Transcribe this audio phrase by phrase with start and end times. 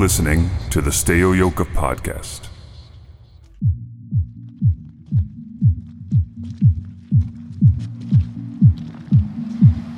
[0.00, 2.48] Listening to the Stereoyoka Podcast.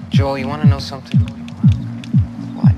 [0.08, 1.20] Joel, you want to know something?
[2.56, 2.74] What?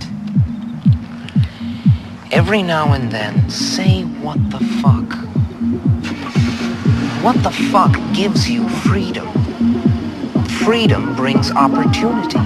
[2.30, 5.10] Every now and then, say what the fuck.
[7.24, 9.32] What the fuck gives you freedom?
[10.62, 12.38] Freedom brings opportunity.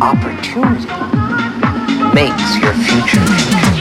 [0.00, 1.21] Opportunity
[2.14, 3.71] makes your future.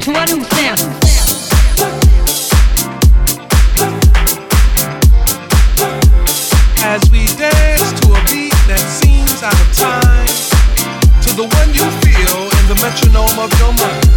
[0.00, 0.80] to a new sound.
[6.82, 10.26] As we dance to a beat that seems out of time,
[11.20, 14.09] to the one you feel in the metronome of your mind.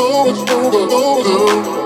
[0.00, 1.85] over, over, over.